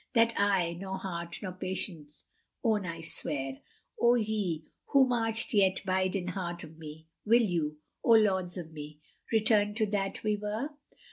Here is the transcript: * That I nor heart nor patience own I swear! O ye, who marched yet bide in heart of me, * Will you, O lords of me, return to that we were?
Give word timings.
* 0.09 0.13
That 0.15 0.33
I 0.35 0.73
nor 0.73 0.97
heart 0.97 1.43
nor 1.43 1.51
patience 1.51 2.25
own 2.63 2.87
I 2.87 3.01
swear! 3.01 3.59
O 4.01 4.15
ye, 4.15 4.65
who 4.87 5.05
marched 5.05 5.53
yet 5.53 5.85
bide 5.85 6.15
in 6.15 6.29
heart 6.29 6.63
of 6.63 6.79
me, 6.79 7.05
* 7.15 7.25
Will 7.27 7.43
you, 7.43 7.77
O 8.03 8.13
lords 8.13 8.57
of 8.57 8.71
me, 8.73 8.99
return 9.31 9.75
to 9.75 9.85
that 9.91 10.23
we 10.23 10.37
were? 10.37 10.69